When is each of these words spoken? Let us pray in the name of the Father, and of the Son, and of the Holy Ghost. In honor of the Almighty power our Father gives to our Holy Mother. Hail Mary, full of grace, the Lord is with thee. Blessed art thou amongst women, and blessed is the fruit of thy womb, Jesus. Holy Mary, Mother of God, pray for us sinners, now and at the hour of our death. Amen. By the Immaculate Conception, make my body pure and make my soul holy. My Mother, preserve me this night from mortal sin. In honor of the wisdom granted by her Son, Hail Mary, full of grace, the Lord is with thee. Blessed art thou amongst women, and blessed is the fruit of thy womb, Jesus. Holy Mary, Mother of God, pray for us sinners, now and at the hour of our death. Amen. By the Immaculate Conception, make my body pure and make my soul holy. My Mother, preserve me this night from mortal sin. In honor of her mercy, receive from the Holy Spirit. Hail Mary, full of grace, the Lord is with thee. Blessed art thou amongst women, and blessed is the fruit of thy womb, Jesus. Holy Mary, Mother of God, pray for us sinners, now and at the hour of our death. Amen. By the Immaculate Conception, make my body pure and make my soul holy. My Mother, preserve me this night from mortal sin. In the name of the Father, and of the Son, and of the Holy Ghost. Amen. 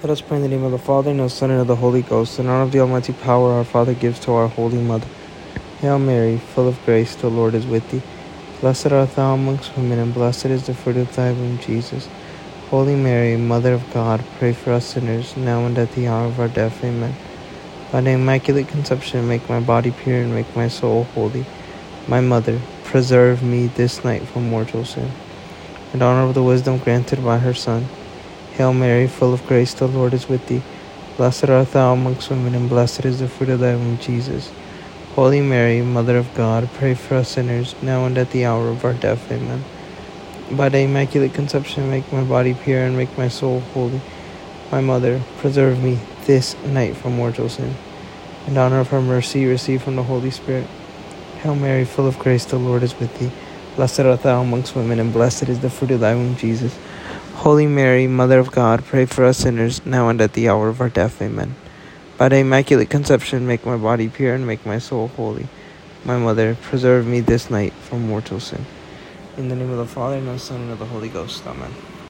Let 0.00 0.10
us 0.10 0.20
pray 0.20 0.36
in 0.36 0.44
the 0.44 0.48
name 0.48 0.62
of 0.62 0.70
the 0.70 0.78
Father, 0.78 1.10
and 1.10 1.18
of 1.18 1.26
the 1.26 1.34
Son, 1.34 1.50
and 1.50 1.60
of 1.60 1.66
the 1.66 1.74
Holy 1.74 2.02
Ghost. 2.02 2.38
In 2.38 2.46
honor 2.46 2.62
of 2.62 2.70
the 2.70 2.78
Almighty 2.78 3.12
power 3.12 3.50
our 3.50 3.64
Father 3.64 3.94
gives 3.94 4.20
to 4.20 4.32
our 4.32 4.46
Holy 4.46 4.80
Mother. 4.80 5.08
Hail 5.80 5.98
Mary, 5.98 6.38
full 6.38 6.68
of 6.68 6.80
grace, 6.84 7.16
the 7.16 7.28
Lord 7.28 7.52
is 7.52 7.66
with 7.66 7.90
thee. 7.90 8.00
Blessed 8.60 8.92
art 8.92 9.16
thou 9.16 9.34
amongst 9.34 9.76
women, 9.76 9.98
and 9.98 10.14
blessed 10.14 10.46
is 10.46 10.68
the 10.68 10.74
fruit 10.74 10.98
of 10.98 11.16
thy 11.16 11.32
womb, 11.32 11.58
Jesus. 11.58 12.08
Holy 12.70 12.94
Mary, 12.94 13.36
Mother 13.36 13.72
of 13.72 13.92
God, 13.92 14.24
pray 14.38 14.52
for 14.52 14.72
us 14.72 14.86
sinners, 14.86 15.36
now 15.36 15.66
and 15.66 15.76
at 15.76 15.90
the 15.96 16.06
hour 16.06 16.26
of 16.26 16.38
our 16.38 16.46
death. 16.46 16.84
Amen. 16.84 17.16
By 17.90 18.00
the 18.00 18.10
Immaculate 18.10 18.68
Conception, 18.68 19.26
make 19.26 19.48
my 19.48 19.58
body 19.58 19.90
pure 19.90 20.20
and 20.20 20.32
make 20.32 20.54
my 20.54 20.68
soul 20.68 21.04
holy. 21.12 21.44
My 22.06 22.20
Mother, 22.20 22.60
preserve 22.84 23.42
me 23.42 23.66
this 23.66 24.04
night 24.04 24.22
from 24.28 24.48
mortal 24.48 24.84
sin. 24.84 25.10
In 25.92 26.02
honor 26.02 26.28
of 26.28 26.34
the 26.34 26.42
wisdom 26.44 26.78
granted 26.78 27.24
by 27.24 27.38
her 27.38 27.52
Son, 27.52 27.88
Hail 28.58 28.72
Mary, 28.72 29.06
full 29.06 29.32
of 29.32 29.46
grace, 29.46 29.72
the 29.72 29.86
Lord 29.86 30.12
is 30.12 30.28
with 30.28 30.48
thee. 30.48 30.62
Blessed 31.16 31.48
art 31.48 31.70
thou 31.70 31.92
amongst 31.92 32.28
women, 32.28 32.56
and 32.56 32.68
blessed 32.68 33.04
is 33.04 33.20
the 33.20 33.28
fruit 33.28 33.50
of 33.50 33.60
thy 33.60 33.76
womb, 33.76 33.98
Jesus. 33.98 34.50
Holy 35.14 35.40
Mary, 35.40 35.80
Mother 35.80 36.16
of 36.16 36.34
God, 36.34 36.68
pray 36.74 36.94
for 36.94 37.14
us 37.14 37.28
sinners, 37.28 37.76
now 37.82 38.04
and 38.04 38.18
at 38.18 38.32
the 38.32 38.44
hour 38.44 38.66
of 38.66 38.84
our 38.84 38.94
death. 38.94 39.30
Amen. 39.30 39.64
By 40.50 40.70
the 40.70 40.80
Immaculate 40.80 41.34
Conception, 41.34 41.88
make 41.88 42.12
my 42.12 42.24
body 42.24 42.52
pure 42.52 42.82
and 42.82 42.96
make 42.96 43.16
my 43.16 43.28
soul 43.28 43.60
holy. 43.60 44.00
My 44.72 44.80
Mother, 44.80 45.22
preserve 45.36 45.80
me 45.80 46.00
this 46.24 46.60
night 46.64 46.96
from 46.96 47.14
mortal 47.14 47.48
sin. 47.48 47.76
In 48.48 48.58
honor 48.58 48.80
of 48.80 48.88
her 48.88 49.00
mercy, 49.00 49.46
receive 49.46 49.84
from 49.84 49.94
the 49.94 50.02
Holy 50.02 50.32
Spirit. 50.32 50.66
Hail 51.42 51.54
Mary, 51.54 51.84
full 51.84 52.08
of 52.08 52.18
grace, 52.18 52.44
the 52.44 52.58
Lord 52.58 52.82
is 52.82 52.98
with 52.98 53.16
thee. 53.20 53.30
Blessed 53.76 54.00
art 54.00 54.24
thou 54.24 54.40
amongst 54.42 54.74
women, 54.74 54.98
and 54.98 55.12
blessed 55.12 55.48
is 55.48 55.60
the 55.60 55.70
fruit 55.70 55.92
of 55.92 56.00
thy 56.00 56.16
womb, 56.16 56.34
Jesus. 56.34 56.76
Holy 57.42 57.68
Mary, 57.68 58.08
Mother 58.08 58.40
of 58.40 58.50
God, 58.50 58.84
pray 58.84 59.06
for 59.06 59.24
us 59.24 59.38
sinners, 59.38 59.86
now 59.86 60.08
and 60.08 60.20
at 60.20 60.32
the 60.32 60.48
hour 60.48 60.68
of 60.68 60.80
our 60.80 60.88
death. 60.88 61.22
Amen. 61.22 61.54
By 62.16 62.28
the 62.30 62.38
Immaculate 62.38 62.90
Conception, 62.90 63.46
make 63.46 63.64
my 63.64 63.76
body 63.76 64.08
pure 64.08 64.34
and 64.34 64.44
make 64.44 64.66
my 64.66 64.80
soul 64.80 65.06
holy. 65.06 65.46
My 66.04 66.18
Mother, 66.18 66.56
preserve 66.60 67.06
me 67.06 67.20
this 67.20 67.48
night 67.48 67.72
from 67.74 68.08
mortal 68.08 68.40
sin. 68.40 68.66
In 69.36 69.48
the 69.48 69.54
name 69.54 69.70
of 69.70 69.78
the 69.78 69.86
Father, 69.86 70.16
and 70.16 70.26
of 70.26 70.34
the 70.34 70.40
Son, 70.40 70.62
and 70.62 70.72
of 70.72 70.80
the 70.80 70.86
Holy 70.86 71.08
Ghost. 71.08 71.46
Amen. 71.46 71.72